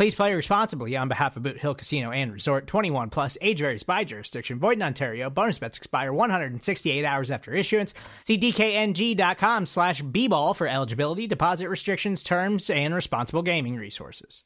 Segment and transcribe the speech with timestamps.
[0.00, 3.82] Please play responsibly on behalf of Boot Hill Casino and Resort 21 plus age varies
[3.82, 4.58] by jurisdiction.
[4.58, 5.28] Void in Ontario.
[5.28, 7.92] Bonus bets expire 168 hours after issuance.
[8.24, 14.44] See DKNG.com slash B ball for eligibility, deposit restrictions, terms, and responsible gaming resources.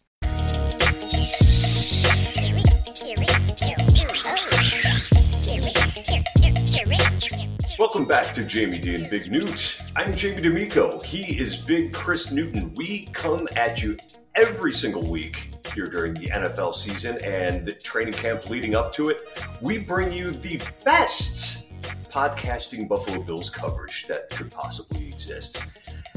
[7.79, 9.81] Welcome back to Jamie D and Big Newt.
[9.95, 10.98] I'm Jamie D'Amico.
[10.98, 12.75] He is Big Chris Newton.
[12.75, 13.97] We come at you
[14.37, 19.09] every single week here during the NFL season and the training camp leading up to
[19.11, 19.19] it.
[19.61, 21.71] We bring you the best
[22.11, 25.63] podcasting Buffalo Bills coverage that could possibly exist.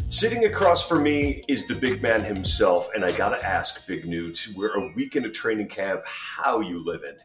[0.10, 4.48] Sitting across from me is the big man himself, and I gotta ask, Big Newt,
[4.56, 6.02] we're a week into training camp.
[6.06, 7.16] How you living?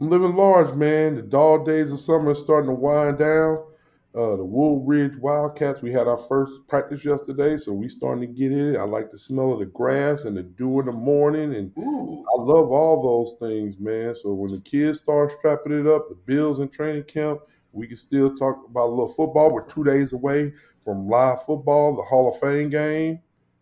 [0.00, 1.16] I'm living large, man.
[1.16, 3.64] The dog days of summer are starting to wind down.
[4.12, 8.26] Uh, the Wool Ridge Wildcats, we had our first practice yesterday, so we starting to
[8.26, 8.76] get in.
[8.76, 12.24] I like the smell of the grass and the dew in the morning, and Ooh.
[12.36, 14.16] I love all those things, man.
[14.16, 17.96] So when the kids start strapping it up, the Bills in training camp, we can
[17.96, 19.52] still talk about a little football.
[19.52, 23.20] We're two days away from live football, the Hall of Fame game,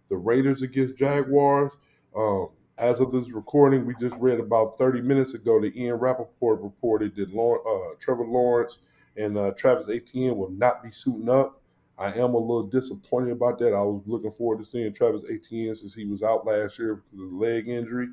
[0.08, 1.72] the Raiders against Jaguars.
[2.16, 6.62] Um, as of this recording, we just read about 30 minutes ago that Ian Rapoport
[6.62, 8.78] reported that Lawrence, uh, Trevor Lawrence
[9.18, 11.60] and uh, Travis Etienne will not be suiting up.
[11.98, 13.74] I am a little disappointed about that.
[13.74, 17.24] I was looking forward to seeing Travis Etienne since he was out last year because
[17.24, 18.08] of the leg injury.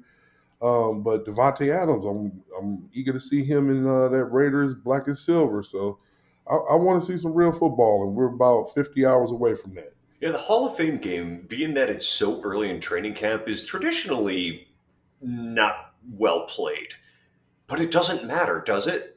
[0.62, 5.08] Um, but Davante Adams, I'm I'm eager to see him in uh, that Raiders black
[5.08, 5.62] and silver.
[5.62, 6.00] So
[6.50, 9.76] I, I want to see some real football, and we're about 50 hours away from
[9.76, 9.94] that.
[10.22, 13.64] Yeah, the Hall of Fame game, being that it's so early in training camp, is
[13.64, 14.68] traditionally
[15.22, 16.94] not well played.
[17.68, 19.15] But it doesn't matter, does it?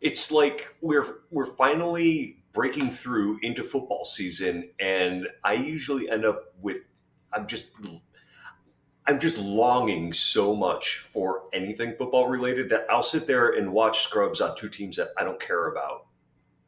[0.00, 6.54] It's like we're we're finally breaking through into football season, and I usually end up
[6.60, 6.78] with
[7.32, 7.68] I'm just
[9.06, 14.02] I'm just longing so much for anything football related that I'll sit there and watch
[14.02, 16.06] scrubs on two teams that I don't care about.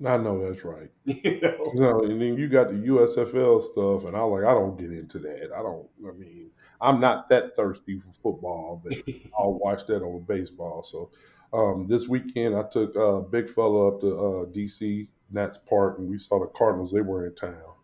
[0.07, 0.91] I know that's right.
[1.05, 1.73] You know?
[1.75, 5.19] Know, and then you got the USFL stuff, and I'm like, I don't get into
[5.21, 5.51] that.
[5.57, 5.89] I don't.
[6.07, 6.51] I mean,
[6.81, 8.95] I'm not that thirsty for football, but
[9.39, 10.85] I'll watch that over baseball.
[10.85, 11.11] So
[11.53, 16.09] um, this weekend, I took uh, big fella up to uh, DC Nats Park, and
[16.09, 16.93] we saw the Cardinals.
[16.93, 17.75] They were in town,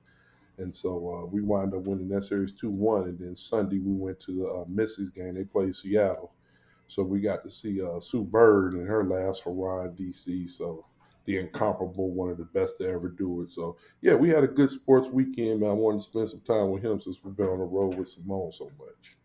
[0.59, 3.05] and so uh, we wound up winning that series two one.
[3.05, 5.35] And then Sunday, we went to the uh, game.
[5.35, 6.33] They played Seattle,
[6.89, 10.51] so we got to see uh, Sue Bird in her last hurrah in DC.
[10.51, 10.85] So
[11.25, 13.51] the incomparable, one of the best to ever do it.
[13.51, 15.71] So yeah, we had a good sports weekend, man.
[15.71, 18.09] I wanted to spend some time with him since we've been on the road with
[18.09, 19.17] Simone so much.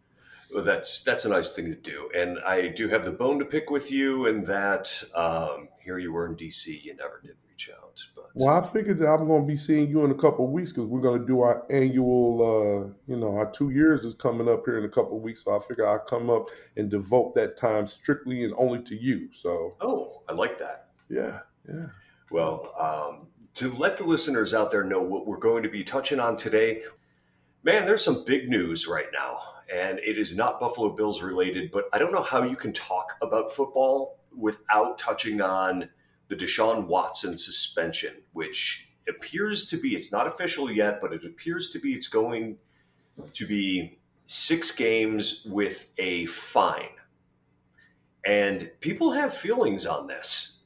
[0.53, 3.45] Well, that's that's a nice thing to do, and I do have the bone to
[3.45, 4.27] pick with you.
[4.27, 8.01] And that um, here you were in DC, you never did reach out.
[8.15, 10.51] But Well, I figured that I'm going to be seeing you in a couple of
[10.51, 14.13] weeks because we're going to do our annual, uh, you know, our two years is
[14.13, 15.43] coming up here in a couple of weeks.
[15.43, 19.29] So I figure I'll come up and devote that time strictly and only to you.
[19.33, 20.89] So oh, I like that.
[21.09, 21.87] yeah, yeah.
[22.31, 26.19] Well, um, to let the listeners out there know what we're going to be touching
[26.19, 26.83] on today,
[27.63, 29.39] man, there's some big news right now,
[29.73, 33.17] and it is not Buffalo Bills related, but I don't know how you can talk
[33.21, 35.89] about football without touching on
[36.27, 41.71] the Deshaun Watson suspension, which appears to be, it's not official yet, but it appears
[41.71, 42.57] to be it's going
[43.33, 46.89] to be six games with a fine.
[48.25, 50.59] And people have feelings on this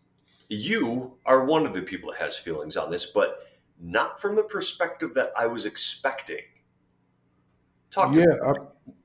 [0.53, 3.47] you are one of the people that has feelings on this, but
[3.79, 6.41] not from the perspective that I was expecting.
[7.93, 8.25] Talk Yeah.
[8.43, 8.53] I,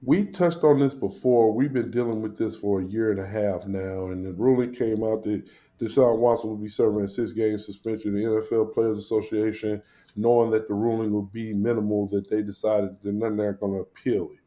[0.03, 1.53] we touched on this before.
[1.53, 4.73] We've been dealing with this for a year and a half now, and the ruling
[4.73, 5.45] came out that
[5.79, 8.15] Deshaun Watson will be serving a six-game suspension.
[8.15, 9.83] The NFL Players Association,
[10.17, 13.81] knowing that the ruling would be minimal, that they decided that they're not going to
[13.81, 14.39] appeal it.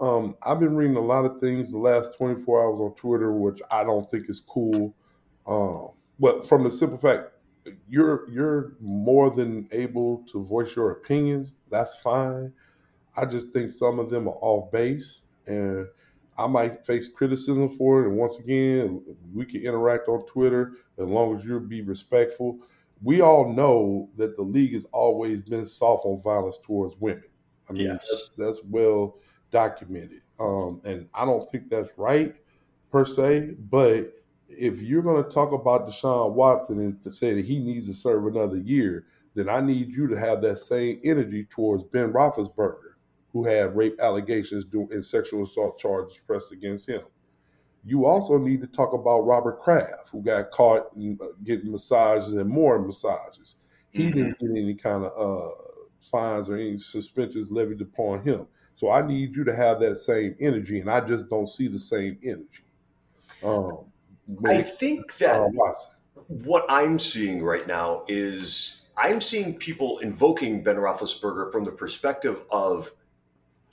[0.00, 3.60] Um, I've been reading a lot of things the last 24 hours on Twitter, which
[3.70, 4.94] I don't think is cool.
[5.46, 7.30] Um, but from the simple fact,
[7.88, 11.56] you're you're more than able to voice your opinions.
[11.70, 12.52] That's fine.
[13.16, 15.86] I just think some of them are off base, and
[16.36, 18.08] I might face criticism for it.
[18.08, 19.02] And once again,
[19.32, 22.58] we can interact on Twitter as long as you be respectful.
[23.02, 27.24] We all know that the league has always been soft on violence towards women.
[27.68, 28.08] I mean, Yes.
[28.10, 29.18] that's, that's well
[29.50, 32.34] documented, um, and I don't think that's right
[32.90, 33.56] per se.
[33.70, 34.12] But
[34.48, 37.94] if you're going to talk about Deshaun Watson and to say that he needs to
[37.94, 42.93] serve another year, then I need you to have that same energy towards Ben Roethlisberger,
[43.34, 47.02] who had rape allegations and sexual assault charges pressed against him.
[47.84, 52.48] You also need to talk about Robert Kraft, who got caught uh, getting massages and
[52.48, 53.56] more massages.
[53.90, 54.14] He Mhm.
[54.14, 55.50] didn't get any kind of uh,
[56.00, 58.46] fines or any suspensions levied upon him.
[58.76, 61.78] So I need you to have that same energy, and I just don't see the
[61.78, 62.64] same energy.
[63.42, 63.92] Um,
[64.46, 65.94] I think that Watson.
[66.28, 72.44] what I'm seeing right now is I'm seeing people invoking Ben Roethlisberger from the perspective
[72.50, 72.92] of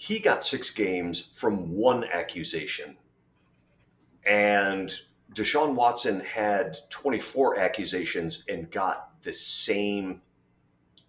[0.01, 2.97] he got six games from one accusation,
[4.25, 4.91] and
[5.35, 10.23] Deshaun Watson had 24 accusations and got the same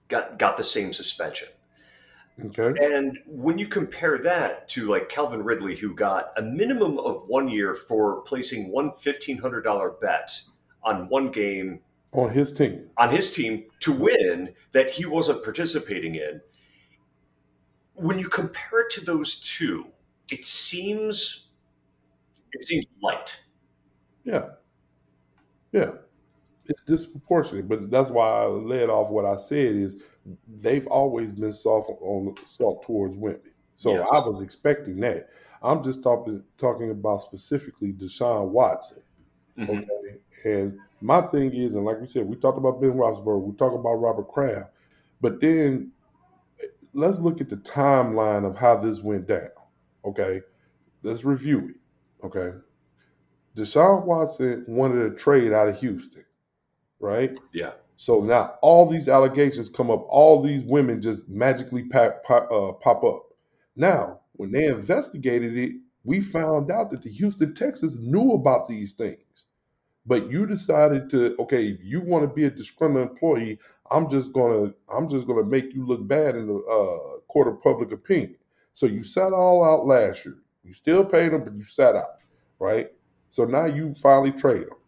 [0.09, 1.49] got got the same suspension.
[2.45, 2.75] Okay.
[2.85, 7.49] And when you compare that to like Calvin Ridley, who got a minimum of one
[7.49, 10.39] year for placing one $1,500 bet
[10.83, 11.81] on one game
[12.13, 12.91] On his team.
[12.99, 16.43] on his team to win that he wasn't participating in,
[17.95, 19.87] when you compare it to those two,
[20.31, 21.51] it seems
[22.53, 23.43] it seems light.
[24.25, 24.51] Yeah.
[25.73, 25.93] Yeah.
[26.67, 30.03] It's disproportionate, but that's why I led off what I said is
[30.49, 33.41] they've always been soft on salt towards women.
[33.75, 34.09] So Yes.
[34.13, 35.31] I was expecting that.
[35.63, 39.03] I'm just talking talking about specifically Deshaun Watson.
[39.59, 39.87] Mhm.
[39.91, 40.21] Okay.
[40.45, 43.75] And my thing is, and like we said, we talked about Ben Roethlisberger, we talked
[43.77, 44.71] about Robert Kraft,
[45.21, 45.93] but then
[46.93, 49.49] let's look at the timeline of how this went down.
[50.05, 50.43] Okay.
[51.03, 52.27] Let's review it.
[52.27, 52.57] Okay.
[53.57, 56.25] Deshaun Watson wanted a trade out of Houston,
[57.01, 57.37] right?
[57.53, 57.73] Yeah.
[57.97, 62.73] So now all these allegations come up, all these women just magically pop, pop, uh,
[62.73, 63.27] pop up.
[63.77, 65.73] Now, when they investigated it,
[66.05, 69.47] we found out that the Houston Texans knew about these things.
[70.05, 73.59] But you decided to, okay, you want to be a disgruntled employee,
[73.91, 77.63] I'm just gonna, I'm just gonna make you look bad in the uh, court of
[77.63, 78.37] public opinion.
[78.73, 80.39] So you sat all out last year.
[80.65, 82.17] You still paid them, but you sat out,
[82.59, 82.89] right?
[83.29, 84.79] So now you finally trade them.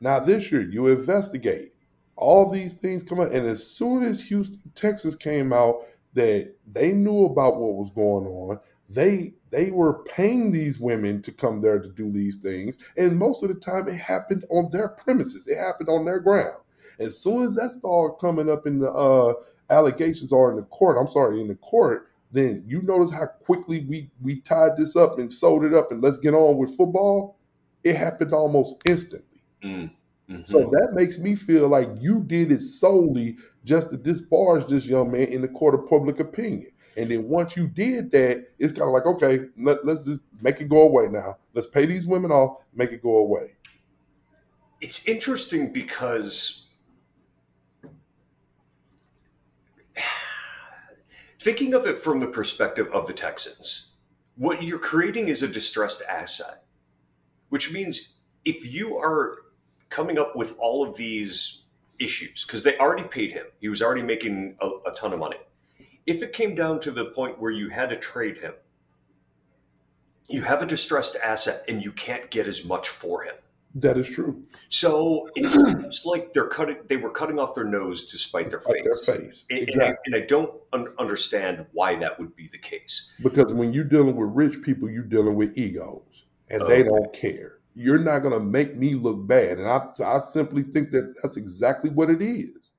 [0.00, 1.72] Now this year you investigate
[2.16, 5.82] all these things come out, and as soon as Houston, Texas came out
[6.14, 8.60] that they knew about what was going on,
[8.94, 13.42] they they were paying these women to come there to do these things, and most
[13.42, 16.56] of the time it happened on their premises, it happened on their ground.
[16.98, 19.34] As soon as that started coming up in the uh,
[19.70, 23.84] allegations or in the court, I'm sorry, in the court, then you notice how quickly
[23.88, 27.38] we we tied this up and sold it up, and let's get on with football.
[27.84, 29.42] It happened almost instantly.
[29.64, 29.90] Mm.
[30.30, 30.46] Mhm.
[30.46, 35.10] So that makes me feel like you did it solely just to disparage this young
[35.10, 36.70] man in the court of public opinion.
[36.96, 40.60] And then once you did that, it's kind of like, okay, let, let's just make
[40.60, 41.38] it go away now.
[41.54, 43.54] Let's pay these women off, make it go away.
[44.80, 46.68] it's interesting because
[51.38, 53.94] thinking of it from the perspective of the Texans,
[54.36, 56.64] what you're creating is a distressed asset,
[57.50, 59.38] which means if you are
[59.88, 61.66] coming up with all of these
[61.98, 65.36] issues, because they already paid him, he was already making a, a ton of money.
[66.06, 68.54] If it came down to the point where you had to trade him,
[70.28, 73.34] you have a distressed asset and you can't get as much for him.
[73.74, 74.42] That is true.
[74.68, 76.76] So it seems like they're cutting.
[76.88, 78.82] They were cutting off their nose to spite their face.
[78.84, 79.44] their face.
[79.50, 79.96] And, and I, Exactly.
[80.06, 83.12] and I don't un- understand why that would be the case.
[83.22, 87.58] Because when you're dealing with rich people, you're dealing with egos, and they don't care.
[87.74, 89.58] You're not going to make me look bad.
[89.58, 92.71] And I, I simply think that that's exactly what it is.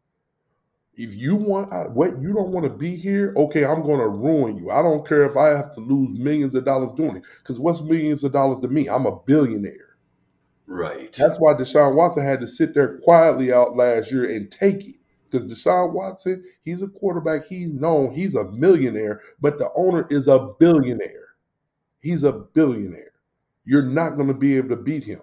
[0.95, 4.07] If you want I- what you don't want to be here, okay, I'm going to
[4.07, 4.69] ruin you.
[4.69, 7.23] I don't care if I have to lose millions of dollars doing it.
[7.39, 8.87] Because what's millions of dollars to me?
[8.87, 9.97] I'm a billionaire.
[10.67, 11.13] Right.
[11.13, 14.95] That's why Deshaun Watson had to sit there quietly out last year and take it.
[15.29, 17.47] Because Deshaun Watson, he's a quarterback.
[17.47, 18.13] He's known.
[18.13, 21.35] He's a millionaire, but the owner is a billionaire.
[22.01, 23.13] He's a billionaire.
[23.65, 25.21] You're not going to be able to beat him.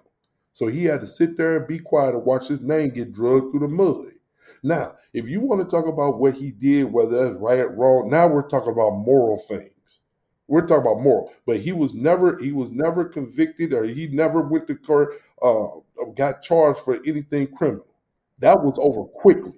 [0.51, 3.51] So he had to sit there and be quiet and watch his name get drugged
[3.51, 4.07] through the mud.
[4.63, 8.09] Now, if you want to talk about what he did, whether that's right or wrong,
[8.09, 9.71] now we're talking about moral things.
[10.47, 14.41] We're talking about moral, but he was never he was never convicted or he never
[14.41, 15.67] went to court, uh,
[16.15, 17.87] got charged for anything criminal.
[18.39, 19.53] That was over quickly.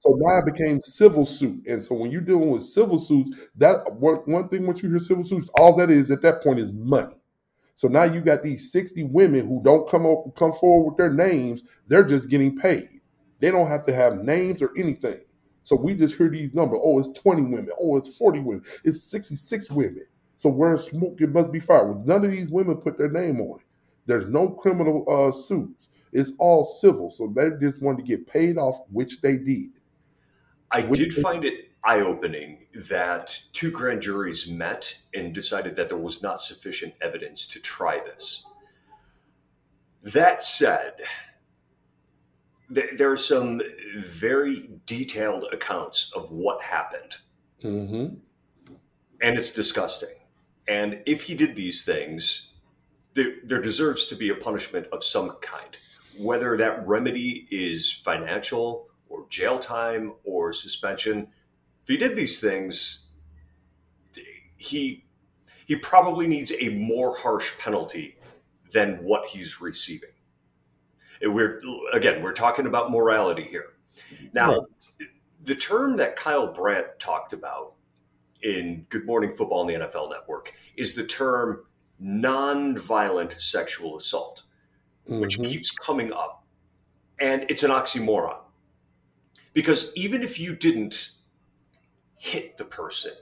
[0.00, 1.66] So now it became civil suit.
[1.66, 4.98] And so when you're dealing with civil suits, that one, one thing once you hear
[4.98, 7.16] civil suits, all that is at that point is money.
[7.74, 11.12] So now you got these 60 women who don't come up, come forward with their
[11.12, 11.62] names.
[11.88, 12.93] They're just getting paid.
[13.44, 15.20] They don't have to have names or anything.
[15.64, 16.80] So we just hear these numbers.
[16.82, 17.68] Oh, it's 20 women.
[17.78, 18.64] Oh, it's 40 women.
[18.84, 20.06] It's 66 women.
[20.36, 21.92] So where smoke, it must be fire.
[21.92, 23.66] Well, none of these women put their name on it.
[24.06, 25.90] There's no criminal uh, suits.
[26.10, 27.10] It's all civil.
[27.10, 29.72] So they just wanted to get paid off, which they did.
[30.70, 35.98] I did find it eye opening that two grand juries met and decided that there
[35.98, 38.46] was not sufficient evidence to try this.
[40.02, 40.94] That said,
[42.72, 43.60] th- there are some
[43.96, 47.16] very detailed accounts of what happened.
[47.62, 48.14] Mm-hmm.
[49.22, 50.14] And it's disgusting.
[50.68, 52.54] And if he did these things,
[53.14, 55.76] there, there deserves to be a punishment of some kind,
[56.18, 61.28] whether that remedy is financial or jail time or suspension.
[61.82, 63.08] If he did these things,
[64.56, 65.04] he
[65.66, 68.18] he probably needs a more harsh penalty
[68.72, 70.10] than what he's receiving.
[71.22, 71.60] We're
[71.92, 73.74] again, we're talking about morality here.
[74.32, 75.08] Now, right.
[75.44, 77.74] the term that Kyle Brandt talked about
[78.42, 81.64] in Good Morning Football on the NFL Network is the term
[81.98, 84.42] non-violent sexual assault,
[85.08, 85.20] mm-hmm.
[85.20, 86.44] which keeps coming up,
[87.20, 88.38] and it's an oxymoron
[89.54, 91.12] because even if you didn't
[92.16, 93.12] hit the person,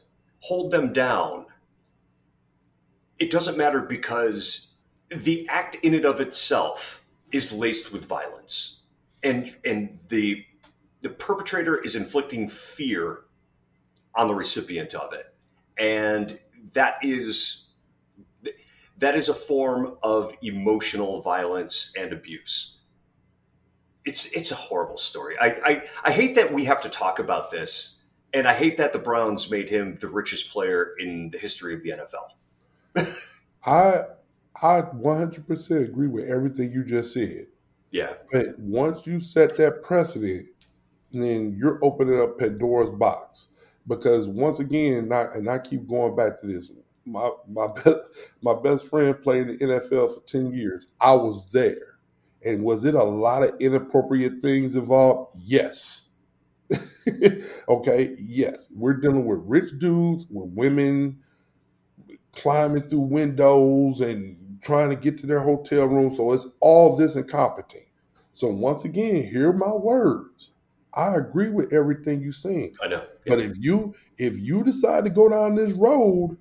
[0.41, 1.47] hold them down,
[3.19, 4.75] it doesn't matter because
[5.15, 7.02] the act in and of itself
[7.33, 8.83] is laced with violence.
[9.23, 10.45] And and the
[11.01, 13.25] the perpetrator is inflicting fear
[14.15, 15.35] on the recipient of it.
[15.79, 16.39] And
[16.73, 17.71] that is
[18.99, 22.83] that is a form of emotional violence and abuse
[24.05, 25.37] it's it's a horrible story.
[25.39, 28.93] I, I I hate that we have to talk about this, and I hate that
[28.93, 33.17] the Browns made him the richest player in the history of the NFL.
[33.67, 34.05] I
[34.61, 37.47] I 100% agree with everything you just said.
[37.91, 38.15] Yeah.
[38.31, 40.49] But once you set that precedent,
[41.13, 43.49] then you're opening up Pandora's box.
[43.87, 46.71] Because once again, not, and I keep going back to this,
[47.05, 47.99] my my best,
[48.43, 50.89] my best friend played in the NFL for 10 years.
[51.01, 51.99] I was there.
[52.45, 55.37] And was it a lot of inappropriate things involved?
[55.41, 56.11] Yes.
[57.69, 58.69] okay, yes.
[58.75, 61.21] We're dealing with rich dudes, with women
[62.33, 66.15] climbing through windows and trying to get to their hotel room.
[66.15, 67.85] So it's all this incompetent.
[68.33, 70.53] So once again, hear my words.
[70.95, 72.75] I agree with everything you're saying.
[72.83, 73.05] I know.
[73.25, 73.35] Yeah.
[73.35, 76.37] But if you if you decide to go down this road,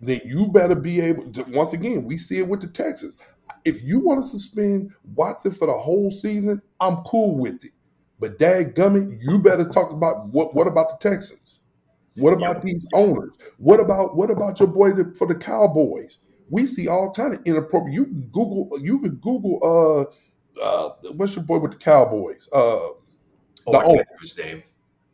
[0.00, 3.18] then you better be able to once again, we see it with the Texans
[3.64, 7.72] if you want to suspend Watson for the whole season, I'm cool with it.
[8.18, 11.62] But dad gummit, you better talk about what what about the Texans?
[12.16, 13.36] What about these owners?
[13.58, 16.20] What about what about your boy for the Cowboys?
[16.50, 17.94] We see all kind of inappropriate.
[17.94, 22.48] You can Google you can Google uh uh what's your boy with the Cowboys?
[22.52, 23.02] Uh oh,
[23.66, 24.04] the owner.
[24.20, 24.62] his name.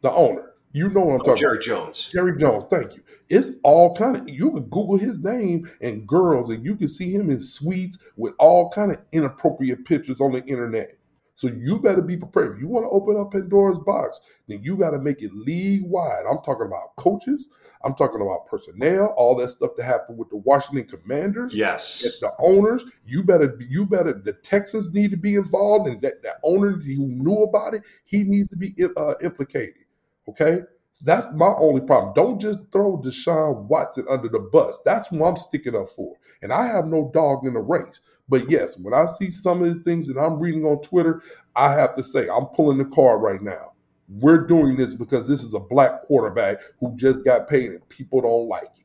[0.03, 0.53] The owner.
[0.73, 1.65] You know what I'm oh, talking Jerry about.
[1.65, 2.11] Jones.
[2.11, 3.03] Jerry Jones, thank you.
[3.29, 7.15] It's all kind of you can Google his name and girls, and you can see
[7.15, 10.93] him in suites with all kind of inappropriate pictures on the internet.
[11.37, 12.57] So you better be prepared.
[12.57, 15.83] If you want to open up Pandora's box, then you got to make it league
[15.85, 16.25] wide.
[16.29, 17.51] I'm talking about coaches.
[17.85, 21.55] I'm talking about personnel, all that stuff that happened with the Washington Commanders.
[21.55, 22.87] Yes, the owners.
[23.05, 24.15] You better, you better.
[24.15, 28.25] The Texans need to be involved, and that that owner who knew about it, he
[28.25, 29.85] needs to be uh, implicated.
[30.29, 30.63] Okay.
[31.03, 32.15] That's my only problem.
[32.15, 34.79] Don't just throw Deshaun Watson under the bus.
[34.83, 36.17] That's what I'm sticking up for.
[36.41, 38.01] And I have no dog in the race.
[38.29, 41.23] But yes, when I see some of the things that I'm reading on Twitter,
[41.55, 43.75] I have to say, I'm pulling the card right now.
[44.09, 48.21] We're doing this because this is a black quarterback who just got paid and people
[48.21, 48.85] don't like it.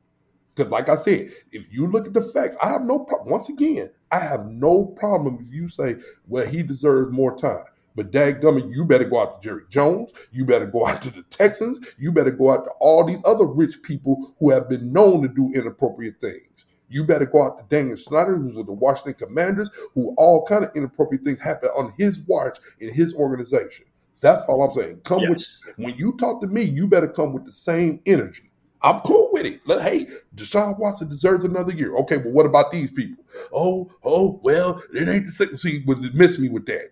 [0.54, 3.30] Because, like I said, if you look at the facts, I have no problem.
[3.30, 5.96] Once again, I have no problem if you say,
[6.28, 7.64] well, he deserves more time.
[7.96, 10.14] But dadgummit, you better go out to Jerry Jones.
[10.32, 11.80] You better go out to the Texans.
[11.98, 15.28] You better go out to all these other rich people who have been known to
[15.28, 16.68] do inappropriate things.
[16.92, 20.66] You better go out to Daniel Snyder, who's with the Washington Commanders, who all kind
[20.66, 23.86] of inappropriate things happen on his watch in his organization.
[24.22, 25.02] That's all I'm saying.
[25.04, 25.64] Come yes.
[25.66, 28.52] with when you talk to me, you better come with the same energy.
[28.84, 29.66] I'm cool with it.
[29.68, 31.96] Look, hey, Deshaun Watson deserves another year.
[31.98, 33.24] Okay, but what about these people?
[33.54, 35.58] Oh, oh, well, it ain't the same.
[35.58, 35.84] See,
[36.14, 36.90] miss me with that.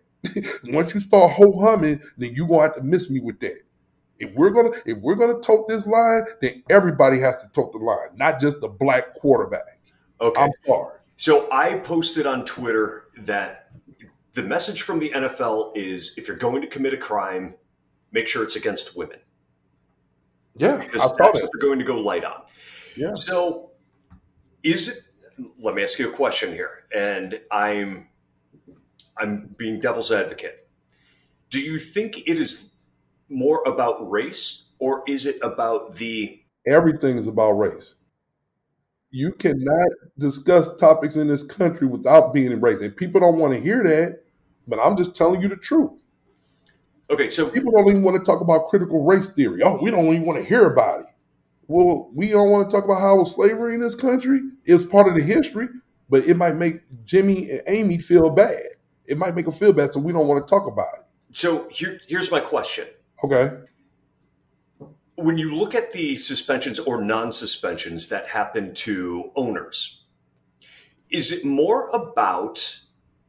[0.66, 3.62] Once you start ho humming, then you gonna have to miss me with that.
[4.20, 7.80] If we're gonna if we're gonna tote this line, then everybody has to tote the
[7.80, 9.79] line, not just the black quarterback.
[10.22, 10.42] Okay.
[10.42, 10.96] I'm sorry.
[11.16, 13.72] So I posted on Twitter that
[14.34, 17.56] the message from the NFL is if you're going to commit a crime,
[18.12, 19.20] make sure it's against women.
[20.56, 21.50] Yeah, Because I that's thought what it.
[21.54, 22.42] they're going to go light on.
[22.96, 23.14] Yeah.
[23.16, 23.72] So,
[24.64, 24.98] is it?
[25.58, 28.10] Let me ask you a question here, and I'm
[29.18, 30.68] I'm being devil's advocate.
[31.50, 32.74] Do you think it is
[33.30, 36.42] more about race, or is it about the?
[36.68, 37.96] Everything is about race.
[39.12, 42.82] You cannot discuss topics in this country without being in race.
[42.82, 44.22] And people don't want to hear that,
[44.68, 45.92] but I'm just telling you the truth.
[47.10, 49.64] Okay, so People don't even want to talk about critical race theory.
[49.64, 51.06] Oh, we don't even want to hear about it.
[51.68, 54.42] Well, we don't want to talk about how slavery in this country.
[54.66, 55.68] It's part of the history,
[56.10, 56.76] but it might make
[57.06, 58.60] Jimmy and Amy feel bad.
[59.06, 61.06] It might make them feel bad, so we don't want to talk about it.
[61.36, 62.88] so here, here's my question.
[63.24, 63.56] Okay.
[65.24, 70.06] When you look at the suspensions or non-suspensions that happen to owners
[71.10, 72.80] is it more about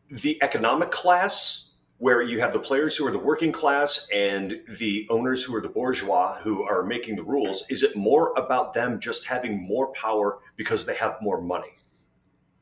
[0.09, 5.07] the economic class where you have the players who are the working class and the
[5.11, 9.01] owners who are the bourgeois who are making the rules is it more about them
[9.01, 11.77] just having more power because they have more money?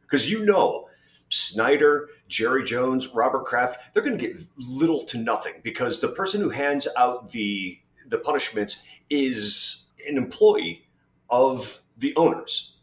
[0.03, 0.89] Because you know
[1.29, 6.41] Snyder, Jerry Jones, Robert Kraft, they're going to get little to nothing because the person
[6.41, 10.88] who hands out the the punishments is an employee
[11.31, 12.79] of the owners.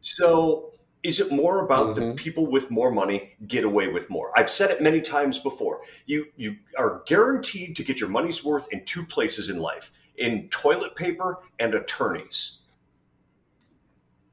[0.00, 2.16] So is it more about the Mhm.
[2.16, 4.36] people with more money get away with more?
[4.36, 5.82] I've said it many times before.
[6.06, 10.48] You you are guaranteed to get your money's worth in two places in life, in
[10.48, 12.62] toilet paper and attorneys.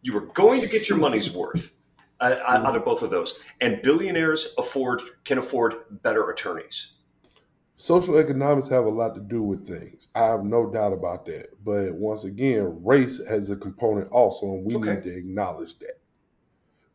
[0.02, 1.78] You are going to get your money's worth
[2.20, 7.03] uh, out of both of those, and billionaires afford can afford better attorneys.
[7.76, 10.08] Social economics have a lot to do with things.
[10.14, 11.48] I have no doubt about that.
[11.64, 14.96] But once again, race has a component also, and we Okay.
[14.96, 16.00] need to acknowledge that.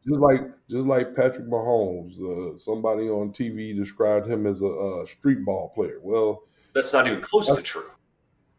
[0.07, 5.07] Just like just like Patrick Mahomes, uh, somebody on TV described him as a, uh
[5.07, 5.99] street ball player.
[6.01, 6.43] Well,
[6.75, 7.91] That's not even close to true.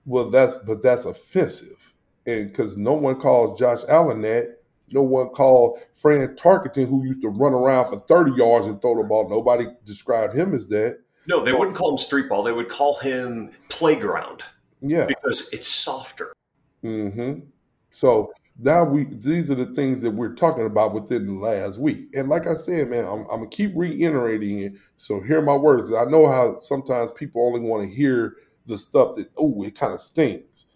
[0.05, 1.93] well, that's but that's offensive,
[2.27, 4.57] and because no one calls Josh Allen that.
[4.91, 8.95] No one called Fran Tarkenton, who used to run around for 30 yards and throw
[8.97, 9.29] the ball.
[9.29, 10.99] Nobody described him as that.
[11.27, 12.43] No, they wouldn't call him street ball.
[12.43, 14.43] They would call him playground
[14.81, 15.05] Yeah.
[15.05, 16.33] because it's softer.
[16.81, 17.39] hmm
[17.91, 22.09] So now we these are the things that we're talking about within the last week.
[22.13, 24.73] And like I said, man, I'm, I'm gonna keep reiterating it.
[24.97, 25.93] So hear my words.
[25.93, 29.93] I know how sometimes people only want to hear the stuff that oh it kind
[29.93, 30.67] of stings.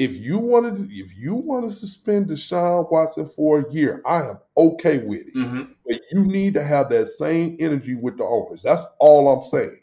[0.00, 4.38] If you wanted, if you want to suspend Deshaun Watson for a year, I am
[4.56, 5.34] okay with it.
[5.34, 5.72] Mm-hmm.
[5.86, 8.62] But you need to have that same energy with the owners.
[8.62, 9.78] That's all I'm saying.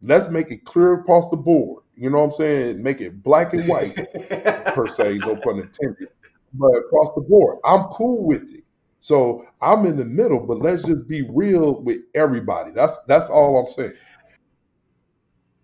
[0.00, 1.82] Let's make it clear across the board.
[1.94, 2.82] You know what I'm saying?
[2.82, 3.94] Make it black and white
[4.74, 6.08] per se, no pun intended.
[6.54, 8.64] But across the board, I'm cool with it.
[8.98, 12.70] So I'm in the middle, but let's just be real with everybody.
[12.70, 13.92] That's that's all I'm saying.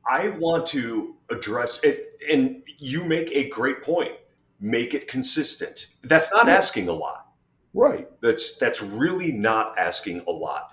[0.07, 4.13] I want to address it, and you make a great point.
[4.61, 5.89] Make it consistent.
[6.03, 7.29] That's not asking a lot.
[7.73, 8.09] Right.
[8.21, 10.73] That's that's really not asking a lot.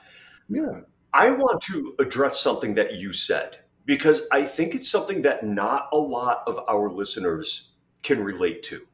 [0.50, 0.82] Yeah.
[1.13, 5.89] I want to address something that you said because I think it's something that not
[5.93, 7.72] a lot of our listeners
[8.04, 8.88] can relate to.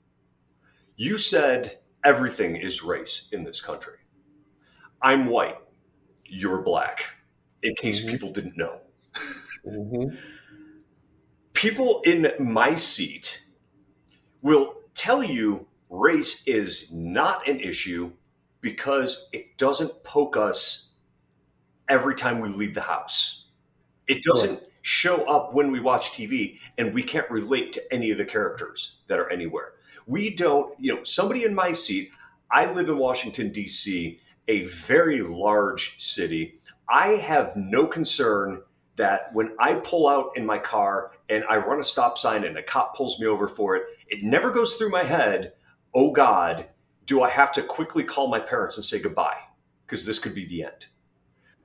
[0.95, 3.97] You said everything is race in this country.
[5.01, 5.57] I'm white.
[6.25, 7.15] You're black.
[7.63, 8.09] In case Mhm.
[8.11, 8.81] people didn't know.
[9.65, 10.09] hmm
[11.63, 13.41] People in my seat
[14.41, 18.11] will tell you race is not an issue
[18.59, 20.95] because it doesn't poke us
[21.87, 23.47] every time we leave the house.
[24.09, 28.17] It doesn't show up when we watch TV and we can't relate to any of
[28.17, 29.75] the characters that are anywhere.
[30.05, 32.11] We don't, you know, somebody in my seat,
[32.51, 36.59] I live in Washington, D.C., a very large city.
[36.89, 38.63] I have no concern
[38.95, 42.57] that when I pull out in my car and I run a stop sign and
[42.57, 45.53] a cop pulls me over for it, it never goes through my head,
[45.93, 46.67] oh God,
[47.05, 49.39] do I have to quickly call my parents and say goodbye?
[49.85, 50.87] Because this could be the end.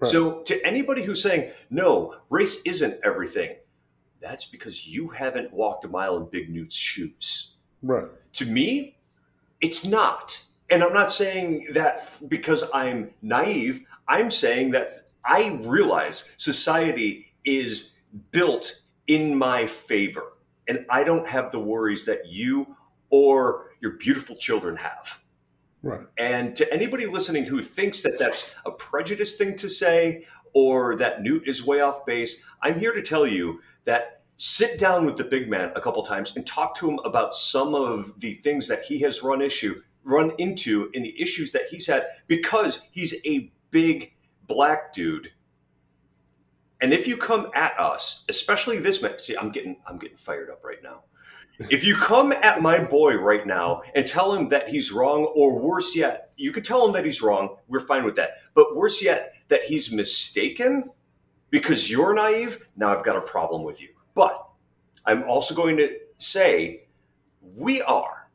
[0.01, 0.11] Right.
[0.11, 3.57] So, to anybody who's saying, no, race isn't everything,
[4.21, 7.57] that's because you haven't walked a mile in Big Newt's shoes.
[7.83, 8.07] Right.
[8.35, 8.97] To me,
[9.61, 10.43] it's not.
[10.71, 13.85] And I'm not saying that because I'm naive.
[14.07, 14.89] I'm saying that
[15.25, 17.99] I realize society is
[18.31, 20.33] built in my favor.
[20.69, 22.77] And I don't have the worries that you
[23.11, 25.21] or your beautiful children have.
[25.83, 26.01] Right.
[26.19, 31.23] And to anybody listening who thinks that that's a prejudiced thing to say or that
[31.23, 35.25] Newt is way off base, I'm here to tell you that sit down with the
[35.25, 38.83] big man a couple times and talk to him about some of the things that
[38.83, 43.53] he has run issue run into and the issues that he's had because he's a
[43.71, 44.13] big
[44.49, 45.31] black dude
[46.81, 50.51] And if you come at us, especially this man, see, I'm getting I'm getting fired
[50.51, 51.03] up right now.
[51.71, 55.59] If you come at my boy right now and tell him that he's wrong, or
[55.61, 58.33] worse yet, you could tell him that he's wrong, we're fine with that.
[58.55, 60.91] But worse yet, that he's mistaken
[61.51, 63.89] because you're naive, now I've got a problem with you.
[64.15, 64.49] But
[65.07, 66.87] I'm also going to say
[67.57, 68.31] we are,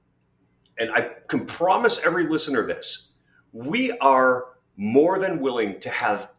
[0.77, 3.13] and I can promise every listener this
[3.53, 6.33] we are more than willing to have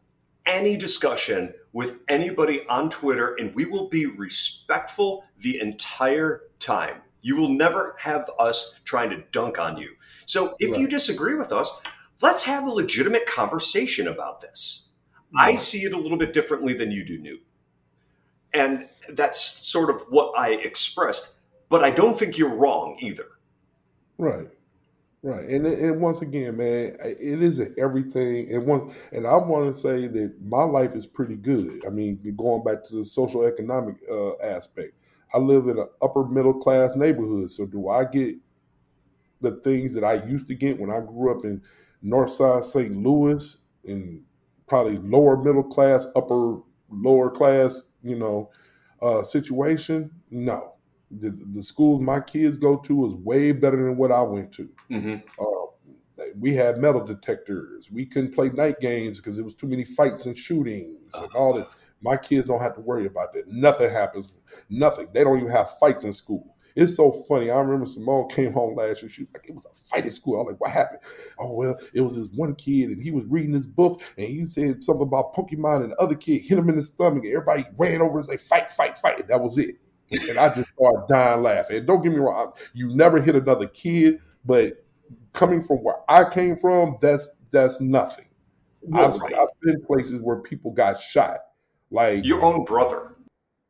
[0.46, 7.00] any discussion with anybody on Twitter, and we will be respectful the entire time.
[7.22, 9.90] You will never have us trying to dunk on you.
[10.26, 10.80] So if right.
[10.80, 11.80] you disagree with us,
[12.20, 14.88] let's have a legitimate conversation about this.
[15.36, 17.42] I see it a little bit differently than you do, Newt.
[18.52, 23.26] And that's sort of what I expressed, but I don't think you're wrong either.
[24.16, 24.48] Right.
[25.24, 28.52] Right, and and once again, man, it isn't everything.
[28.52, 31.80] And one, and I want to say that my life is pretty good.
[31.86, 34.92] I mean, going back to the social economic uh, aspect,
[35.32, 37.50] I live in an upper middle class neighborhood.
[37.50, 38.36] So, do I get
[39.40, 41.62] the things that I used to get when I grew up in
[42.02, 42.96] North Side St.
[42.96, 44.22] Louis, in
[44.66, 46.58] probably lower middle class, upper
[46.90, 48.50] lower class, you know,
[49.02, 50.10] uh, situation?
[50.30, 50.73] No,
[51.20, 54.68] the, the schools my kids go to is way better than what I went to.
[54.90, 55.16] Mm-hmm.
[55.38, 57.90] Uh, we had metal detectors.
[57.90, 61.24] We couldn't play night games because there was too many fights and shootings uh-huh.
[61.24, 61.68] and all that.
[62.02, 63.48] My kids don't have to worry about that.
[63.48, 64.30] Nothing happens.
[64.68, 65.08] Nothing.
[65.12, 66.54] They don't even have fights in school.
[66.76, 67.50] It's so funny.
[67.50, 69.08] I remember Simone came home last year.
[69.08, 70.38] She was like, it was a fight at school.
[70.38, 71.00] I was like, what happened?
[71.38, 74.44] Oh, well, it was this one kid and he was reading this book and he
[74.46, 77.24] said something about Pokemon and the other kid hit him in the stomach.
[77.24, 79.20] And everybody ran over and said, fight, fight, fight.
[79.20, 79.76] And that was it
[80.28, 81.78] and I just started dying laughing.
[81.78, 84.84] And don't get me wrong, you never hit another kid, but
[85.32, 88.26] coming from where I came from, that's that's nothing.
[88.86, 89.34] No, I've, right.
[89.34, 91.38] I've been places where people got shot,
[91.90, 93.16] like your own brother.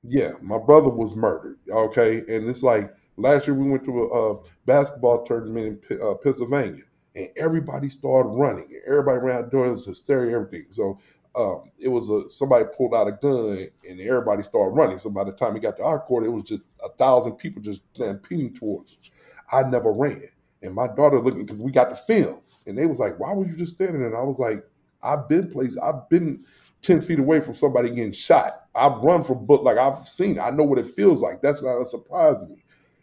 [0.02, 1.58] Yeah, my brother was murdered.
[1.70, 6.14] Okay, and it's like last year we went to a, a basketball tournament in uh,
[6.14, 6.82] Pennsylvania,
[7.14, 8.68] and everybody started running.
[8.86, 10.66] Everybody ran doing hysteria, everything.
[10.70, 10.98] So
[11.36, 14.98] um, it was a somebody pulled out a gun and everybody started running.
[14.98, 17.60] So by the time he got to our court, it was just a thousand people
[17.60, 19.10] just stampeding towards us.
[19.52, 20.28] I never ran,
[20.62, 23.46] and my daughter looking because we got the film, and they was like, "Why were
[23.46, 24.64] you just standing there?" And I was like,
[25.02, 25.78] "I've been placed.
[25.82, 26.44] I've been
[26.82, 28.66] ten feet away from somebody getting shot.
[28.74, 30.38] I've run from book like I've seen.
[30.38, 31.42] I know what it feels like.
[31.42, 32.62] That's not a surprise to me."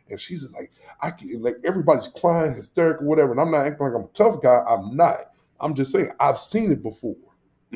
[0.10, 3.86] And she's just like, "I can like everybody's crying, hysterical, whatever." And I'm not acting
[3.86, 4.62] like I'm a tough guy.
[4.70, 5.17] I'm not.
[5.60, 7.15] I'm just saying I've seen it before.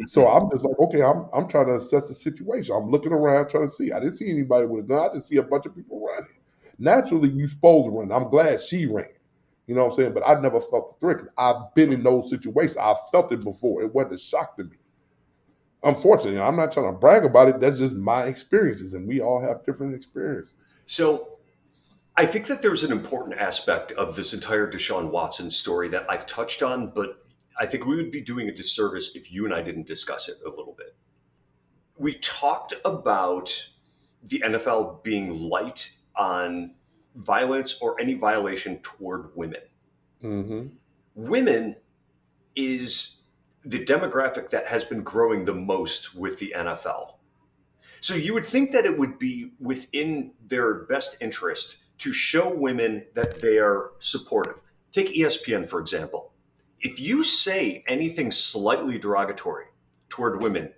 [0.07, 0.45] So mm-hmm.
[0.45, 2.75] I'm just like, okay, I'm I'm trying to assess the situation.
[2.75, 3.91] I'm looking around trying to see.
[3.91, 5.09] I didn't see anybody with a gun.
[5.09, 6.29] I just see a bunch of people running.
[6.77, 8.11] Naturally, you supposed to run.
[8.11, 9.07] I'm glad she ran.
[9.67, 10.13] You know what I'm saying?
[10.13, 11.25] But I never felt the threat.
[11.37, 12.77] I've been in those situations.
[12.77, 13.81] I've felt it before.
[13.81, 14.77] It wasn't a shock to me.
[15.83, 17.59] Unfortunately, I'm not trying to brag about it.
[17.59, 20.55] That's just my experiences, and we all have different experiences.
[20.85, 21.39] So
[22.17, 26.25] I think that there's an important aspect of this entire Deshaun Watson story that I've
[26.25, 27.24] touched on, but
[27.57, 30.37] I think we would be doing a disservice if you and I didn't discuss it
[30.45, 30.95] a little bit.
[31.97, 33.69] We talked about
[34.23, 36.71] the NFL being light on
[37.15, 39.61] violence or any violation toward women.
[40.21, 40.67] Mm-hmm.
[41.15, 41.75] Women
[42.55, 43.21] is
[43.63, 47.13] the demographic that has been growing the most with the NFL.
[48.01, 53.05] So you would think that it would be within their best interest to show women
[53.13, 54.59] that they are supportive.
[54.91, 56.33] Take ESPN, for example
[56.85, 59.65] if you say anything slightly derogatory
[60.07, 60.71] toward women,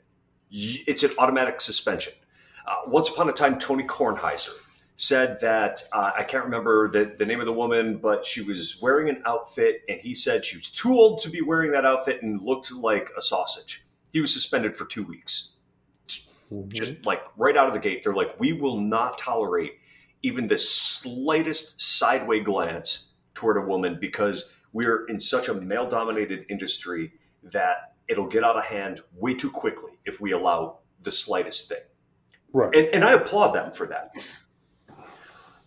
[0.50, 2.14] it's an automatic suspension.
[2.66, 4.54] Uh, once upon a time, Tony Kornheiser
[4.96, 8.80] said that uh, I can't remember the, the name of the woman, but she was
[8.82, 12.24] wearing an outfit, and he said she was too old to be wearing that outfit
[12.24, 13.84] and looked like a sausage.
[14.14, 15.58] He was suspended for two weeks.
[16.54, 16.70] Mm-hmm.
[16.70, 19.74] Just like right out of the gate, they're like, we will not tolerate
[20.24, 26.46] even the slightest sideway glance toward a woman because we're in such a male dominated
[26.50, 27.12] industry
[27.42, 31.82] that it'll get out of hand way too quickly if we allow the slightest thing.
[32.54, 32.76] Right.
[32.76, 34.12] And, and I applaud them for that.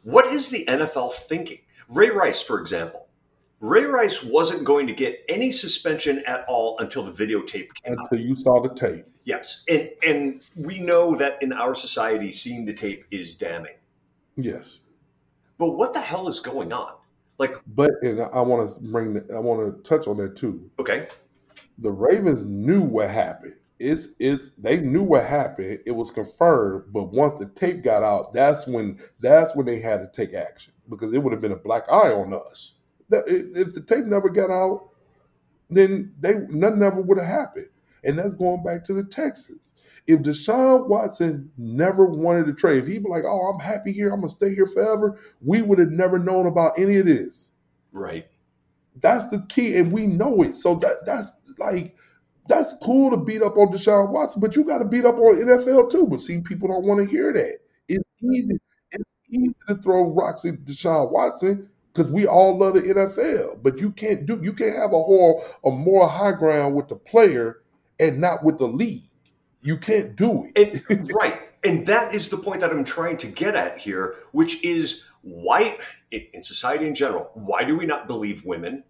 [0.05, 1.59] What is the NFL thinking?
[1.88, 3.09] Ray Rice, for example.
[3.59, 8.18] Ray Rice wasn't going to get any suspension at all until the videotape came until
[8.18, 8.25] out.
[8.25, 9.07] you saw the tape.
[9.25, 13.75] Yes, and and we know that in our society, seeing the tape is damning.
[14.37, 14.81] Yes.
[15.59, 16.92] But what the hell is going on?
[17.40, 20.70] Like, but and I want to bring, I want to touch on that too.
[20.79, 21.09] Okay.
[21.79, 23.57] The Ravens knew what happened.
[23.79, 25.79] It's, it's they knew what happened.
[25.87, 30.03] It was confirmed, but once the tape got out, that's when that's when they had
[30.03, 32.74] to take action because it would have been a black eye on us.
[33.09, 34.90] That, if the tape never got out,
[35.70, 37.70] then they nothing ever would have happened.
[38.04, 39.74] And that's going back to the Texans.
[40.06, 44.10] If Deshaun Watson never wanted to trade, if he'd be like, "Oh, I'm happy here,
[44.10, 47.52] I'm gonna stay here forever," we would have never known about any of this.
[47.92, 48.26] Right.
[49.00, 50.54] That's the key, and we know it.
[50.54, 51.94] So that that's like
[52.48, 55.36] that's cool to beat up on Deshaun Watson, but you got to beat up on
[55.36, 56.06] NFL too.
[56.06, 57.58] But see, people don't want to hear that.
[57.88, 58.58] It's easy.
[58.90, 63.62] It's easy to throw rocks at Deshaun Watson because we all love the NFL.
[63.62, 64.40] But you can't do.
[64.42, 67.60] You can't have a whole a more high ground with the player
[68.00, 69.04] and not with the league.
[69.62, 70.82] You can't do it.
[70.88, 71.40] And, right.
[71.62, 75.76] And that is the point that I'm trying to get at here, which is why,
[76.10, 78.84] in society in general, why do we not believe women?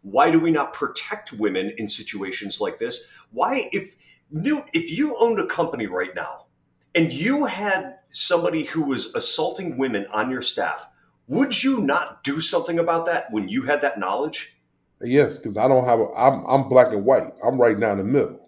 [0.00, 3.08] Why do we not protect women in situations like this?
[3.32, 3.96] Why, if
[4.30, 6.46] Newt, if you owned a company right now
[6.94, 10.88] and you had somebody who was assaulting women on your staff,
[11.28, 14.56] would you not do something about that when you had that knowledge?
[15.00, 16.00] Yes, because I don't have.
[16.00, 17.32] A, I'm I'm black and white.
[17.44, 18.45] I'm right down the middle.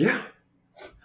[0.00, 0.22] Yeah,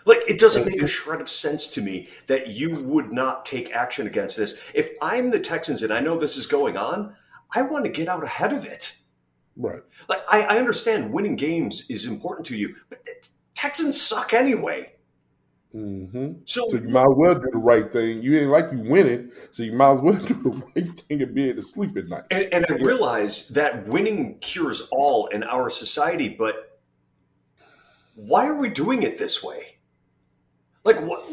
[0.06, 3.72] like it doesn't make a shred of sense to me that you would not take
[3.72, 4.62] action against this.
[4.74, 7.16] If I'm the Texans and I know this is going on,
[7.54, 8.96] I want to get out ahead of it.
[9.58, 9.82] Right.
[10.08, 13.00] Like I, I understand winning games is important to you, but
[13.56, 14.92] Texans suck anyway.
[15.74, 16.40] Mm-hmm.
[16.46, 18.22] So, so, you might as well do the right thing.
[18.22, 21.34] You ain't like you winning, so you might as well do the right thing and
[21.34, 22.24] be able to sleep at night.
[22.32, 26.75] And, and I realize that winning cures all in our society, but
[28.16, 29.78] why are we doing it this way?
[30.84, 31.24] Like what?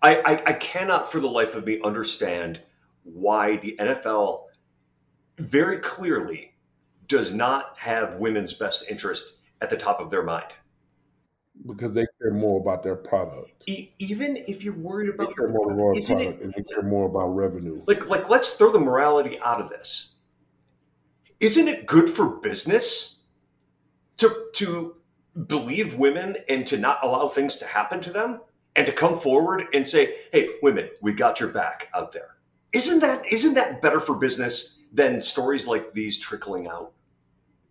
[0.00, 2.60] I, I, I cannot for the life of me understand
[3.04, 4.44] why the NFL
[5.38, 6.54] very clearly
[7.08, 10.52] does not have women's best interest at the top of their mind.
[11.66, 13.64] Because they care more about their product.
[13.66, 16.82] E- even if you're worried about they care more about product it, and they care
[16.82, 17.82] more about revenue.
[17.86, 20.14] Like like let's throw the morality out of this.
[21.40, 23.26] Isn't it good for business
[24.16, 24.96] to to
[25.46, 28.40] believe women and to not allow things to happen to them
[28.76, 32.36] and to come forward and say, "Hey, women, we got your back out there."
[32.72, 36.92] Isn't that isn't that better for business than stories like these trickling out?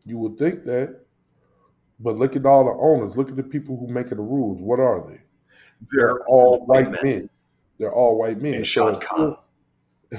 [0.06, 1.02] You would think that,
[2.00, 3.18] but look at all the owners.
[3.18, 4.60] Look at the people who make the rules.
[4.60, 5.20] What are they?
[5.92, 7.02] They're, They're all white men.
[7.04, 7.30] men.
[7.78, 8.56] They're all white men.
[8.56, 9.36] And Shad Khan,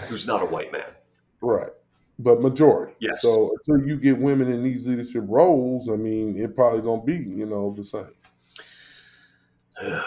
[0.09, 0.91] who's not a white man,
[1.41, 1.71] right?
[2.19, 2.95] But majority.
[3.01, 3.23] Yes.
[3.23, 7.17] So until you get women in these leadership roles, I mean, it probably gonna be
[7.17, 8.15] you know the same.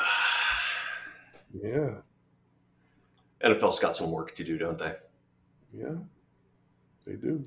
[1.62, 1.96] yeah.
[3.44, 4.94] NFL's got some work to do, don't they?
[5.74, 5.96] Yeah,
[7.06, 7.46] they do.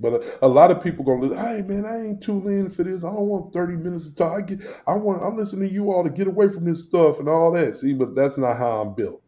[0.00, 3.04] But a, a, lot of people gonna, hey man, I ain't too in for this.
[3.04, 4.38] I don't want thirty minutes of talk.
[4.38, 7.18] I get, I want, I'm listening to you all to get away from this stuff
[7.18, 7.76] and all that.
[7.76, 9.22] See, but that's not how I'm built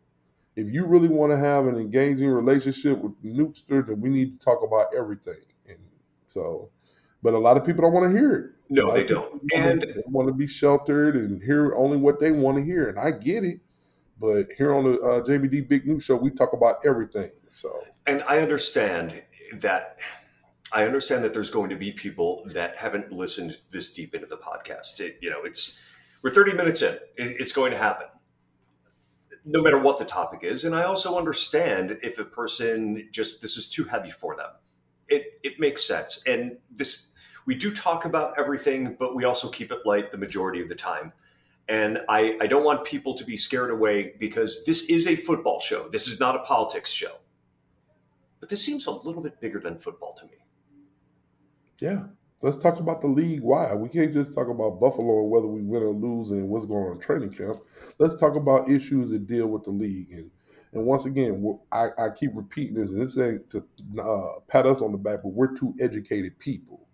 [0.60, 4.44] if you really want to have an engaging relationship with Newtster, then we need to
[4.44, 5.42] talk about everything.
[5.68, 5.78] And
[6.26, 6.70] so,
[7.22, 8.50] but a lot of people don't want to hear it.
[8.68, 9.42] No, they don't.
[9.54, 12.88] And they want to be sheltered and hear only what they want to hear.
[12.88, 13.60] And I get it.
[14.20, 17.30] But here on the uh, JBD Big Newt Show, we talk about everything.
[17.50, 17.70] So,
[18.06, 19.22] and I understand
[19.54, 19.96] that.
[20.72, 24.36] I understand that there's going to be people that haven't listened this deep into the
[24.36, 25.00] podcast.
[25.00, 25.80] It, you know, it's
[26.22, 26.94] we're 30 minutes in.
[27.16, 28.06] It, it's going to happen
[29.44, 30.64] no matter what the topic is.
[30.64, 34.50] And I also understand if a person just this is too heavy for them.
[35.08, 36.22] It it makes sense.
[36.26, 37.12] And this
[37.46, 40.74] we do talk about everything, but we also keep it light the majority of the
[40.74, 41.12] time.
[41.68, 45.60] And I, I don't want people to be scared away because this is a football
[45.60, 45.88] show.
[45.88, 47.12] This is not a politics show.
[48.40, 50.38] But this seems a little bit bigger than football to me.
[51.78, 52.04] Yeah.
[52.42, 53.42] Let's talk about the league.
[53.42, 53.74] Why?
[53.74, 56.86] We can't just talk about Buffalo and whether we win or lose and what's going
[56.86, 57.60] on in training camp.
[57.98, 60.12] Let's talk about issues that deal with the league.
[60.12, 60.30] And
[60.72, 63.64] and once again, I, I keep repeating this, and this ain't to
[64.00, 66.86] uh, pat us on the back, but we're two educated people.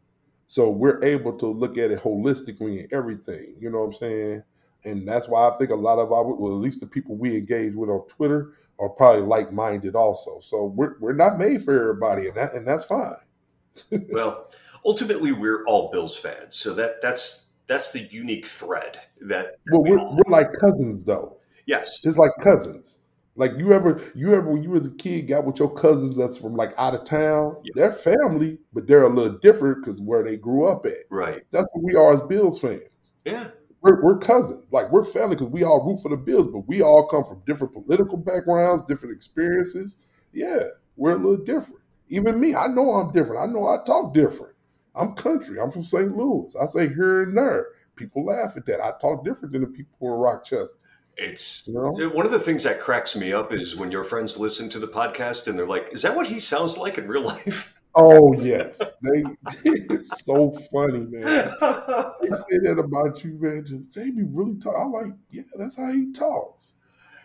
[0.46, 3.56] So we're able to look at it holistically and everything.
[3.60, 4.42] You know what I'm saying?
[4.84, 7.36] And that's why I think a lot of our, well, at least the people we
[7.36, 10.38] engage with on Twitter are probably like minded also.
[10.40, 13.16] So we're, we're not made for everybody, and, that, and that's fine.
[14.12, 14.48] well,
[14.86, 19.56] ultimately we're all Bills fans, so that that's that's the unique thread that.
[19.70, 21.36] well, we are we're like cousins, though.
[21.66, 23.00] Yes, it's like cousins.
[23.38, 26.38] Like you ever, you ever when you was a kid got with your cousins that's
[26.38, 27.56] from like out of town.
[27.74, 31.04] They're family, but they're a little different because where they grew up at.
[31.10, 31.42] Right.
[31.50, 33.12] That's what we are as Bills fans.
[33.26, 33.48] Yeah.
[33.82, 34.64] We're, we're cousins.
[34.70, 37.42] Like we're family because we all root for the Bills, but we all come from
[37.46, 39.98] different political backgrounds, different experiences.
[40.32, 40.60] Yeah,
[40.96, 41.82] we're a little different.
[42.08, 43.42] Even me, I know I'm different.
[43.42, 44.55] I know I talk different.
[44.96, 45.60] I'm country.
[45.60, 46.16] I'm from St.
[46.16, 46.54] Louis.
[46.60, 47.66] I say here and there.
[47.96, 48.80] People laugh at that.
[48.80, 50.76] I talk different than the people in Rochester.
[51.16, 51.92] It's you know?
[52.10, 54.88] one of the things that cracks me up is when your friends listen to the
[54.88, 58.78] podcast and they're like, "Is that what he sounds like in real life?" Oh yes,
[59.02, 59.24] they.
[59.64, 61.24] It's so funny, man.
[61.24, 63.64] They say that about you, man.
[63.64, 64.74] Just they be really talk.
[64.78, 66.74] I'm like, yeah, that's how he talks.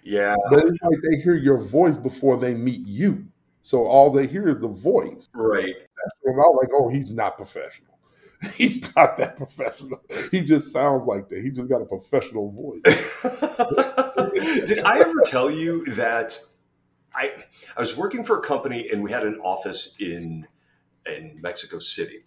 [0.03, 3.25] Yeah, But it's like they hear your voice before they meet you,
[3.62, 5.30] so all they hear is the voice.
[5.34, 5.76] right.
[6.26, 7.88] And I'm like, oh, he's not professional.
[8.56, 10.02] He's not that professional.
[10.32, 11.43] He just sounds like that.
[11.43, 12.82] He just got a professional voice.
[14.67, 16.39] Did I ever tell you that
[17.13, 17.32] I
[17.78, 20.47] I was working for a company and we had an office in
[21.06, 22.26] in Mexico City.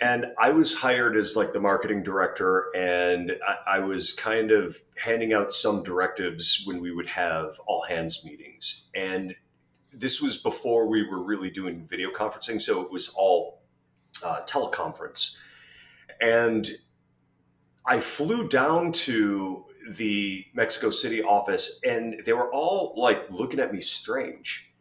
[0.00, 4.80] And I was hired as like the marketing director, and I, I was kind of
[4.96, 8.90] handing out some directives when we would have all hands meetings.
[8.94, 9.34] And
[9.92, 13.62] this was before we were really doing video conferencing, so it was all
[14.24, 15.38] uh, teleconference.
[16.20, 16.70] And
[17.86, 23.72] I flew down to the Mexico City office, and they were all like looking at
[23.72, 24.74] me strange.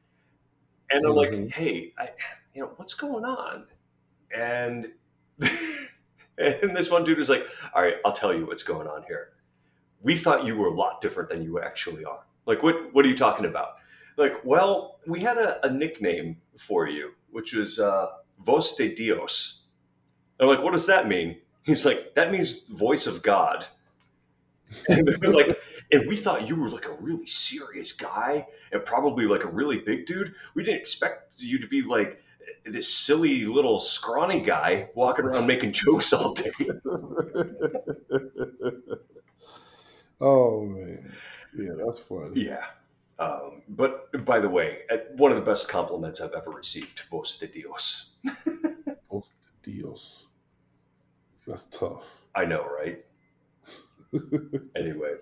[0.91, 1.51] And I'm like, Mhm.
[1.51, 2.09] "Hey, I,
[2.53, 3.67] you know, what's going on?"
[4.35, 4.93] And
[6.37, 9.33] and this one dude was like, "All right, I'll tell you what's going on here.
[10.01, 12.25] We thought you were a lot different than you actually are.
[12.45, 13.75] Like, what what are you talking about?
[14.17, 18.07] Like, well, we had a, a nickname for you, which was uh,
[18.43, 19.67] Voz de Dios.
[20.39, 21.37] I'm like, what does that mean?
[21.63, 23.67] He's like, that means voice of God.
[24.89, 25.57] And like,
[25.93, 29.79] and we thought you were like a really serious guy and probably like a really
[29.79, 30.35] big dude.
[30.55, 32.21] We didn't expect you to be like
[32.65, 36.51] this silly little scrawny guy walking around making jokes all day.
[40.19, 41.13] oh man,
[41.57, 42.43] yeah, that's funny.
[42.43, 42.65] Yeah.
[43.19, 44.79] Um, but by the way,
[45.15, 48.15] one of the best compliments I've ever received, Voz de Dios.
[49.09, 49.31] Post
[49.63, 50.27] deals.
[51.47, 53.03] That's tough, I know, right?
[54.75, 55.15] Anyway,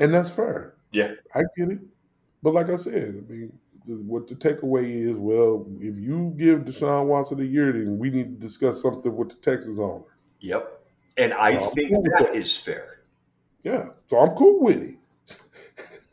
[0.00, 0.74] and that's fair.
[0.92, 1.80] yeah, I get it.
[2.42, 3.52] But like I said, I mean,
[3.86, 8.38] what the takeaway is, well, if you give Deshaun Watson a year, then we need
[8.40, 10.04] to discuss something with the Texas owner.
[10.40, 10.80] yep.
[11.16, 12.34] And I So think cool that.
[12.34, 13.00] is fair.
[13.62, 14.96] Yeah, so I'm cool with it.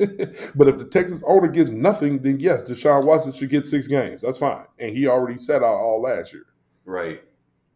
[0.56, 4.22] but if the Texas owner gets nothing, then yes, Deshaun Watson should get six games.
[4.22, 6.46] That's fine, and he already sat out all last year.
[6.86, 7.22] Right.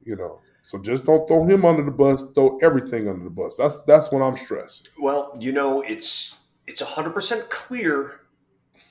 [0.04, 2.24] You know, so just don't throw him under the bus.
[2.34, 3.56] Throw everything under the bus.
[3.56, 4.90] That's that's when I'm stressed.
[5.00, 8.22] Well, you know, it's it's hundred percent clear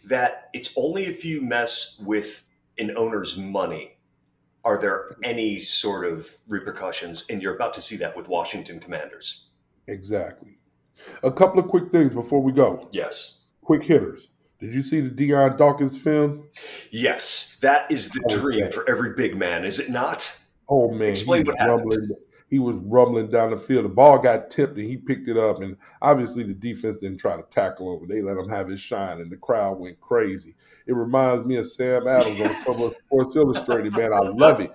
[0.05, 2.47] that it's only if you mess with
[2.79, 3.94] an owner's money
[4.64, 9.51] are there any sort of repercussions, and you're about to see that with Washington Commanders.
[9.88, 10.57] Exactly.
[11.22, 12.88] A couple of quick things before we go.
[12.92, 13.40] Yes.
[13.62, 14.30] Quick hitters.
[14.61, 16.48] Did you see the Dion Dawkins film?
[16.90, 18.40] Yes, that is the Okay.
[18.40, 20.38] dream for every big man, is it not?
[20.68, 21.78] Oh man, Explain he was what happened.
[21.90, 22.11] rumbling.
[22.48, 23.85] He was rumbling down the field.
[23.85, 25.61] The ball got tipped and he picked it up.
[25.61, 28.09] And obviously the defense didn't try to tackle him.
[28.09, 30.54] They let him have his shine, and the crowd went crazy.
[30.87, 33.92] It reminds me of Sam Adams on the cover of Sports Illustrated.
[33.96, 34.70] Man, I love it.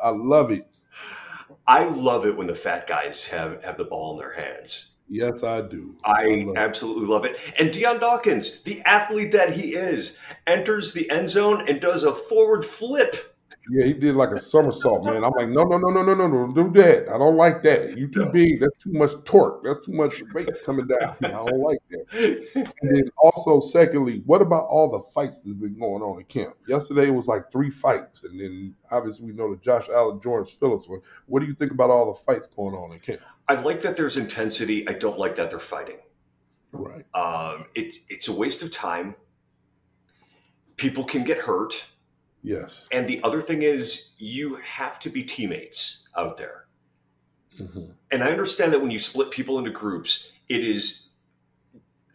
[0.00, 0.66] I, I love it.
[1.66, 4.87] I love it when the fat guys have, have the ball in their hands.
[5.08, 5.94] Yes, I do.
[6.04, 6.58] I love it.
[6.58, 7.36] absolutely love it.
[7.58, 12.12] And Dion Dawkins, the athlete that he is, enters the end zone and does a
[12.12, 13.34] forward flip.
[13.70, 15.22] Yeah, he did like a somersault, man.
[15.24, 17.06] I'm like, no, no, no, no, no, no, no, do that.
[17.10, 17.98] I don't like that.
[17.98, 18.32] You too No.
[18.32, 18.60] big.
[18.60, 19.62] That's too much torque.
[19.62, 21.16] That's too much weight coming down.
[21.22, 22.72] I don't like that.
[22.80, 26.54] And then also, secondly, what about all the fights that's been going on in camp?
[26.66, 30.46] Yesterday it was like three fights, and then obviously we know the Josh Allen, Jordan
[30.46, 31.00] Phillips one.
[31.26, 33.20] What do you think about all the fights going on in camp?
[33.48, 34.86] I like that there's intensity.
[34.88, 35.98] I don't like that they're fighting.
[36.72, 37.04] Right.
[37.14, 39.14] Um, it's it's a waste of time.
[40.76, 41.86] People can get hurt.
[42.42, 42.86] Yes.
[42.92, 46.66] And the other thing is, you have to be teammates out there.
[47.56, 51.10] hmm And I understand that when you split people into groups, it is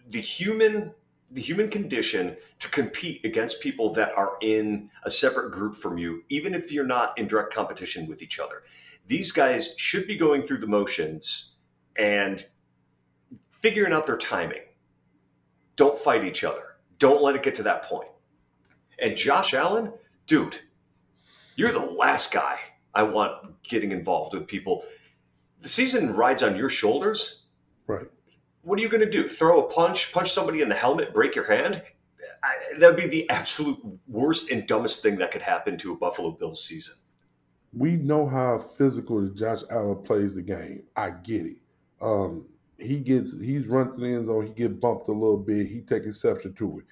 [0.10, 0.93] the human
[1.32, 6.24] the human condition to compete against people that are in a separate group from you,
[6.30, 8.62] even if you're not in direct competition with each other.
[9.05, 11.57] These guys should be going through the motions
[11.97, 12.45] and
[13.61, 14.61] figuring out their timing.
[15.75, 16.77] Don't fight each other.
[16.99, 18.09] Don't let it get to that point.
[18.99, 19.91] And Josh Allen,
[20.27, 20.59] dude,
[21.55, 22.59] you're the last guy
[22.93, 24.85] I want getting involved with people.
[25.61, 27.45] The season rides on your shoulders.
[27.87, 28.07] Right.
[28.62, 29.27] What are you going to do?
[29.27, 31.81] Throw a punch, punch somebody in the helmet, break your hand?
[32.79, 36.31] That would be the absolute worst and dumbest thing that could happen to a Buffalo
[36.31, 36.95] Bills season.
[37.76, 40.84] We know how physical Josh Allen plays the game.
[40.96, 41.58] I get it.
[42.02, 42.46] Um,
[42.78, 44.48] he gets he's run to the end zone.
[44.48, 45.67] He get bumped a little bit.
[45.67, 46.86] He take exception to it,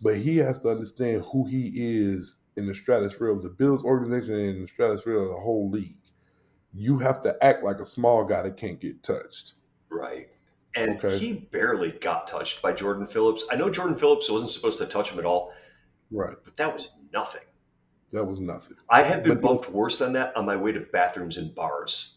[0.00, 4.34] but he has to understand who he is in the stratosphere of the Bills organization
[4.34, 5.98] and in the stratosphere of the whole league.
[6.72, 9.54] You have to act like a small guy that can't get touched.
[9.90, 10.28] Right.
[10.76, 11.16] And Okay.
[11.18, 13.44] he barely got touched by Jordan Phillips.
[13.50, 15.52] I know Jordan Phillips wasn't supposed to touch him at all,
[16.10, 16.36] Right.
[16.44, 17.42] but that was nothing.
[18.14, 18.76] That was nothing.
[18.88, 22.12] I have been But- bumped worse than that on my way to bathrooms and bars.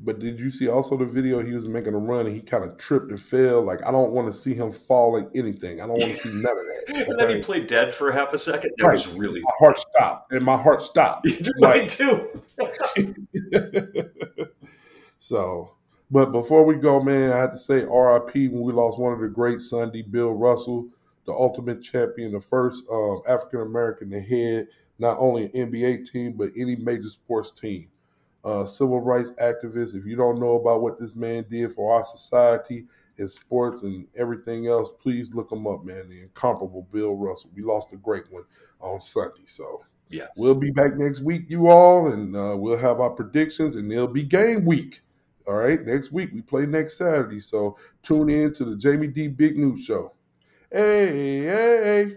[0.00, 1.42] But did you see also the video?
[1.42, 3.62] He was making a run and he kind of tripped and fell.
[3.62, 5.80] Like I don't want to see him fall like anything.
[5.80, 6.74] I don't want to see none of that.
[7.08, 8.72] And then he played dead for half a second.
[8.78, 8.92] That Right.
[8.92, 11.28] was really my heart stopped, and my heart stopped.
[11.58, 12.42] mine too.
[15.18, 15.74] so,
[16.10, 19.20] but before we go, man, I had to say RIP when we lost one of
[19.20, 20.88] the great Sunday, Bill Russell,
[21.26, 24.68] the ultimate champion, the first um, African American to head
[24.98, 27.88] not only an NBA team but any major sports team.
[28.44, 29.94] Uh, civil rights activist.
[29.94, 32.86] If you don't know about what this man did for our society
[33.18, 36.08] in sports and everything else, please look him up, man.
[36.08, 37.50] The incomparable Bill Russell.
[37.54, 38.44] We lost a great one
[38.80, 39.84] on Sunday, so.
[40.10, 40.30] Yes.
[40.36, 44.08] We'll be back next week, you all, and uh, we'll have our predictions, and it'll
[44.08, 45.02] be game week.
[45.46, 49.28] All right, next week we play next Saturday, so tune in to the Jamie D
[49.28, 50.12] Big Newt Show.
[50.70, 52.16] Hey, hey, hey.